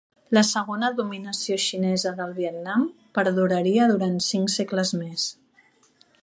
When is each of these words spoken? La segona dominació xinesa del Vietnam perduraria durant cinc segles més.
La 0.35 0.41
segona 0.51 0.87
dominació 0.99 1.57
xinesa 1.65 2.13
del 2.21 2.33
Vietnam 2.39 2.87
perduraria 3.19 3.91
durant 3.93 4.17
cinc 4.33 4.53
segles 4.55 4.95
més. 5.05 5.29